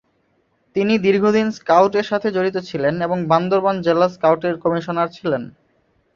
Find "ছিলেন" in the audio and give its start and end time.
2.69-2.95, 5.17-5.43